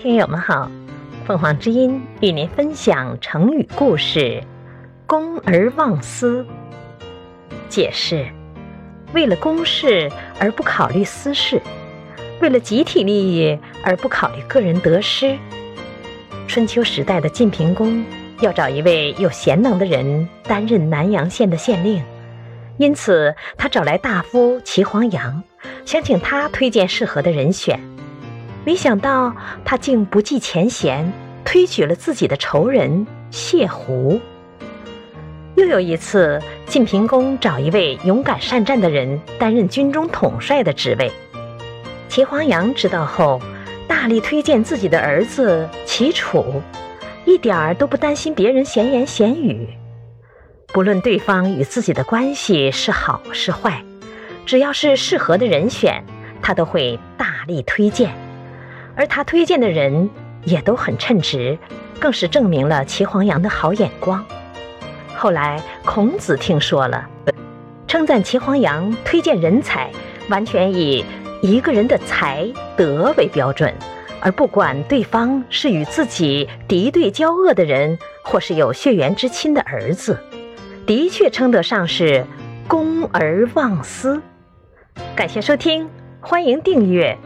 [0.00, 0.70] 听友们好，
[1.26, 4.40] 凤凰之音与您分享成语故事
[5.06, 6.46] “公而忘私”。
[7.68, 8.24] 解释：
[9.12, 10.08] 为了公事
[10.38, 11.60] 而不考虑私事，
[12.40, 15.36] 为了集体利益而不考虑个人得失。
[16.46, 18.04] 春秋时代的晋平公
[18.40, 22.00] 要找一位有贤能的人担任南阳县的县令，
[22.76, 25.42] 因此他找来大夫齐黄羊，
[25.84, 27.80] 想请他推荐适合的人选。
[28.68, 31.10] 没想到他竟不计前嫌，
[31.42, 34.20] 推举了自己的仇人谢胡。
[35.56, 41.10] 又有一次，晋平公找一位勇敢善战的人担任军中统帅的职位。
[42.10, 43.40] 齐黄羊知道后，
[43.88, 46.60] 大力推荐自己的儿子齐楚，
[47.24, 49.66] 一点儿都不担心别人闲言闲语。
[50.74, 53.82] 不论对方与自己的关系是好是坏，
[54.44, 56.04] 只要是适合的人选，
[56.42, 58.14] 他都会大力推荐。
[58.98, 60.10] 而他推荐的人
[60.42, 61.56] 也都很称职，
[62.00, 64.26] 更是证明了齐黄羊的好眼光。
[65.14, 67.08] 后来孔子听说了，
[67.86, 69.88] 称赞齐黄羊推荐人才
[70.28, 71.04] 完全以
[71.42, 72.44] 一个人的才
[72.76, 73.72] 德为标准，
[74.20, 80.18] 而不管对方是与自己敌对交恶的人，或是有血缘之亲的儿子，
[80.84, 82.26] 的确称得上是
[82.66, 84.20] 公而忘私。
[85.14, 85.88] 感谢收听，
[86.20, 87.16] 欢迎订阅。